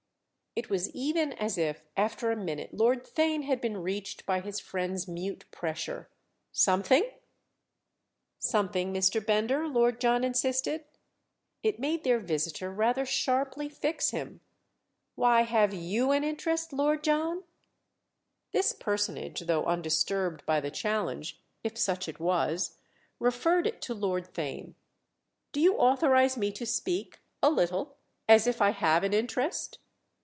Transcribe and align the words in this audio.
It 0.53 0.69
was 0.69 0.89
even 0.89 1.31
as 1.31 1.57
if 1.57 1.85
after 1.95 2.29
a 2.29 2.35
minute 2.35 2.73
Lord 2.73 3.05
Theign 3.05 3.45
had 3.45 3.61
been 3.61 3.77
reached 3.77 4.25
by 4.25 4.41
his 4.41 4.59
friend's 4.59 5.07
mute 5.07 5.45
pressure. 5.49 6.09
"'Something'?" 6.51 7.09
"Something, 8.37 8.93
Mr. 8.93 9.25
Bender?" 9.25 9.65
Lord 9.69 10.01
John 10.01 10.25
insisted. 10.25 10.83
It 11.63 11.79
made 11.79 12.03
their 12.03 12.19
visitor 12.19 12.69
rather 12.69 13.05
sharply 13.05 13.69
fix 13.69 14.09
him. 14.09 14.41
"Why, 15.15 15.43
have 15.43 15.73
you 15.73 16.11
an 16.11 16.25
interest, 16.25 16.73
Lord 16.73 17.01
John?" 17.01 17.45
This 18.51 18.73
personage, 18.73 19.39
though 19.47 19.63
undisturbed 19.63 20.45
by 20.45 20.59
the 20.59 20.69
challenge, 20.69 21.39
if 21.63 21.77
such 21.77 22.09
it 22.09 22.19
was, 22.19 22.75
referred 23.19 23.67
it 23.67 23.81
to 23.83 23.93
Lord 23.93 24.27
Theign. 24.33 24.73
"Do 25.53 25.61
you 25.61 25.75
authorise 25.77 26.35
me 26.35 26.51
to 26.51 26.65
speak—a 26.65 27.49
little—as 27.49 28.47
if 28.47 28.61
I 28.61 28.71
have 28.71 29.05
an 29.05 29.13
interest?" 29.13 29.77